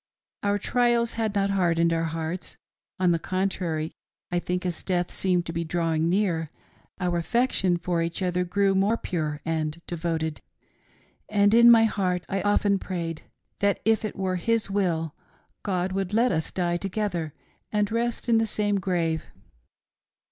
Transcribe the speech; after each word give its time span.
Our 0.41 0.57
trials 0.57 1.11
had, 1.11 1.35
not 1.35 1.51
hardened 1.51 1.93
our 1.93 2.05
hea, 2.05 2.35
rts; 2.35 2.57
on 2.99 3.11
the 3.11 3.19
contrary, 3.19 3.91
I 4.31 4.39
think, 4.39 4.65
as 4.65 4.81
death 4.81 5.13
seemed 5.13 5.45
to 5.45 5.53
be 5.53 5.63
drawing 5.63 6.09
near, 6.09 6.49
our 6.99 7.19
affection 7.19 7.77
for 7.77 8.01
each 8.01 8.23
other 8.23 8.43
grew 8.43 8.73
more 8.73 8.97
pure 8.97 9.41
and 9.45 9.79
devoted, 9.85 10.41
and 11.29 11.53
in 11.53 11.69
my 11.69 11.83
heart 11.83 12.25
I 12.27 12.41
often 12.41 12.79
prayed, 12.79 13.21
that 13.59 13.79
if 13.85 14.03
it 14.03 14.15
were 14.15 14.37
His. 14.37 14.63
THE 14.63 14.71
BITTER 14.73 14.79
END, 14.81 15.11
223 15.65 15.69
will, 15.69 15.71
God 15.75 15.91
would 15.91 16.13
let 16.15 16.31
us 16.31 16.49
die 16.51 16.77
together 16.77 17.35
and 17.71 17.91
rest 17.91 18.27
in 18.27 18.39
the 18.39 18.47
same 18.47 18.79
grave. 18.79 19.25